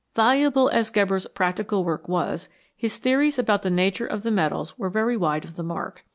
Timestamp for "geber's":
0.89-1.27